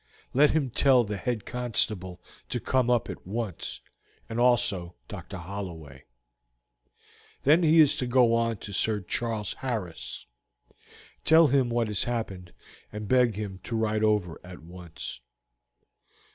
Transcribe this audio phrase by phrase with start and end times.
[0.33, 3.81] Let him tell the head constable to come up at once,
[4.27, 5.37] and also Dr.
[5.37, 6.05] Holloway.
[7.43, 10.25] Then he is to go on to Sir Charles Harris,
[11.23, 12.51] tell him what has happened,
[12.91, 15.19] and beg him to ride over at once.